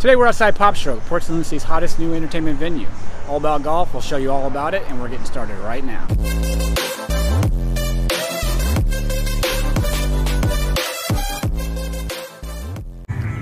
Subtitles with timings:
[0.00, 1.36] Today we're outside Popstroke, Port St.
[1.36, 2.86] Lucie's hottest new entertainment venue.
[3.26, 6.06] All about golf, we'll show you all about it, and we're getting started right now.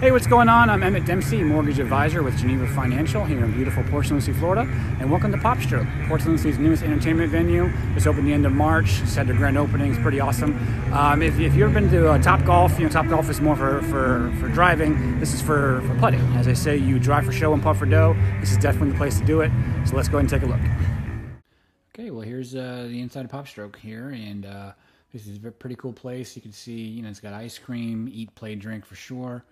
[0.07, 0.71] Hey, what's going on?
[0.71, 4.15] I'm Emmett Dempsey, mortgage advisor with Geneva Financial here in beautiful Port St.
[4.15, 4.61] Lucie, Florida,
[5.01, 6.31] and welcome to Popstroke, Port St.
[6.31, 7.73] Lucie's newest entertainment venue.
[7.97, 9.01] It's opened the end of March.
[9.03, 9.91] It's had grand opening.
[9.91, 10.57] It's pretty awesome.
[10.93, 13.41] Um, if, if, you've ever been to uh, Top Golf, you know Top Golf is
[13.41, 15.19] more for, for, for driving.
[15.19, 16.21] This is for, for putting.
[16.37, 18.17] As I say, you drive for show and putt for dough.
[18.39, 19.51] This is definitely the place to do it.
[19.87, 21.41] So let's go ahead and take a look.
[21.97, 24.71] Okay, well here's uh, the inside of Popstroke here, and uh,
[25.13, 26.37] this is a pretty cool place.
[26.37, 29.43] You can see, you know, it's got ice cream, eat, play, drink for sure.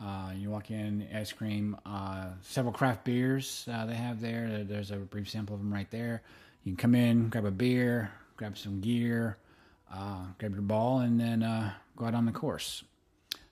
[0.00, 4.62] Uh, you walk in, ice cream, uh, several craft beers uh, they have there.
[4.64, 6.22] There's a brief sample of them right there.
[6.62, 9.38] You can come in, grab a beer, grab some gear,
[9.92, 12.84] uh, grab your ball, and then uh, go out on the course.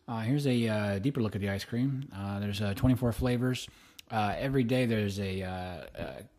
[0.07, 2.09] Uh, here's a deeper look at the ice cream.
[2.39, 3.69] there's 24 flavors.
[4.13, 5.89] every day there's a,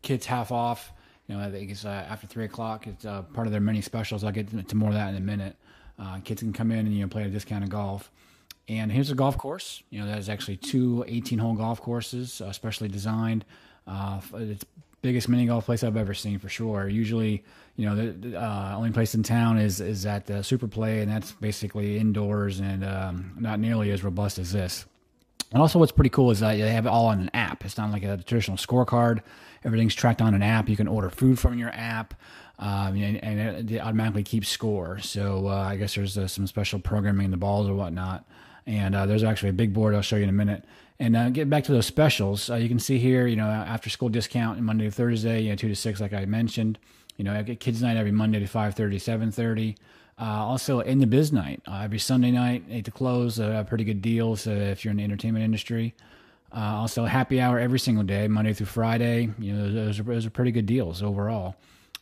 [0.00, 0.90] kids half off.
[1.26, 2.86] You know, I think it's after three o'clock.
[2.86, 4.24] It's part of their mini specials.
[4.24, 5.56] I'll get to more of that in a minute.
[6.24, 8.10] kids can come in and you know play a discounted golf.
[8.68, 9.82] And here's a golf course.
[9.90, 13.44] You know, there's actually two 18 hole golf courses, uh, specially designed.
[13.86, 14.64] Uh, it's
[15.00, 16.88] biggest mini golf place I've ever seen for sure.
[16.88, 17.44] Usually,
[17.76, 21.10] you know, the uh, only place in town is is at the Super Play, and
[21.10, 24.84] that's basically indoors and um, not nearly as robust as this.
[25.50, 27.64] And also, what's pretty cool is that they have it all on an app.
[27.64, 29.22] It's not like a traditional scorecard.
[29.64, 30.68] Everything's tracked on an app.
[30.68, 32.14] You can order food from your app,
[32.58, 34.98] um, and, and, it automatically keeps score.
[34.98, 38.26] So uh, I guess there's uh, some special programming in the balls or whatnot.
[38.68, 40.62] And uh, there's actually a big board I'll show you in a minute.
[41.00, 42.50] And uh, get back to those specials.
[42.50, 45.56] Uh, you can see here, you know, after school discount Monday to Thursday, you know,
[45.56, 46.78] two to six, like I mentioned.
[47.16, 49.76] You know, I get kids night every Monday to 5:30, 7:30.
[50.20, 53.40] Uh, also, in the biz night uh, every Sunday night, eight to close.
[53.40, 55.94] Uh, pretty good deals if you're in the entertainment industry.
[56.52, 59.30] also, happy hour every single day, Monday through Friday.
[59.38, 61.56] You know, those are, those are pretty good deals overall.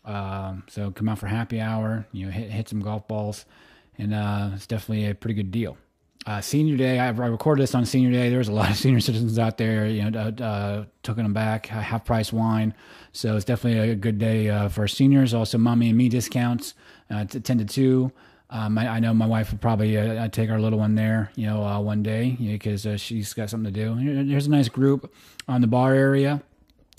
[0.04, 2.06] Um, so come out for happy hour.
[2.10, 3.44] You know, hit hit some golf balls,
[3.98, 4.12] and
[4.54, 5.76] it's definitely a pretty good deal
[6.26, 8.28] uh, senior day, I, recorded this on senior day.
[8.28, 11.32] There was a lot of senior citizens out there, you know, uh, uh, taking them
[11.32, 12.74] back, half price wine.
[13.12, 15.32] So it's definitely a good day uh, for seniors.
[15.32, 16.74] Also, mommy and me discounts,
[17.10, 18.12] uh, 10 to 2.
[18.50, 21.46] Um, I, I, know my wife would probably uh, take our little one there, you
[21.46, 23.94] know, uh, one day because you know, she's got something to do.
[23.94, 25.12] Here's a nice group
[25.48, 26.42] on the bar area.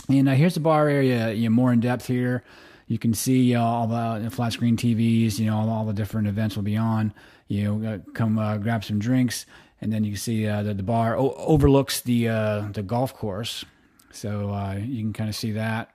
[0.10, 2.44] And here's the bar area, you know, more in depth here.
[2.88, 6.56] You can see all the flat screen TVs, you know, all, all the different events
[6.58, 7.14] will be on
[7.48, 9.46] you know, uh, come uh, grab some drinks,
[9.82, 13.14] and then you can see uh, the, the bar o- overlooks the uh, the golf
[13.14, 13.66] course,
[14.12, 15.92] so uh, you can kind of see that,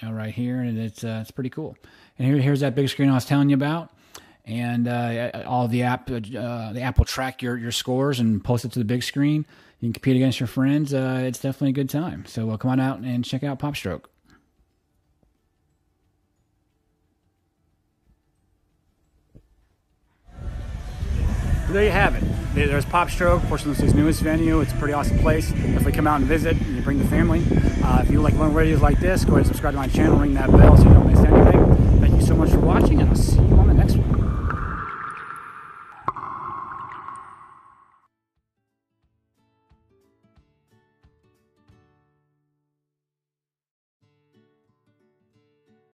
[0.00, 1.76] you know, right here, and it's uh, it's pretty cool.
[2.18, 3.90] And here here's that big screen I was telling you about,
[4.44, 4.88] and
[5.46, 8.84] all the app the app will track your your scores and post it to the
[8.84, 9.46] big screen.
[9.80, 10.94] You can compete against your friends.
[10.94, 12.24] it's definitely a good time.
[12.26, 14.04] So come on out and check out Popstroke.
[21.76, 22.24] There you have it.
[22.54, 23.68] There's Popstroke, Port St.
[23.68, 24.62] Lucie's newest venue.
[24.62, 25.50] It's a pretty awesome place.
[25.50, 27.44] If Definitely come out and visit and you bring the family.
[27.84, 30.16] Uh, if you like learn videos like this, go ahead and subscribe to my channel,
[30.16, 31.95] ring that bell so you don't miss anything.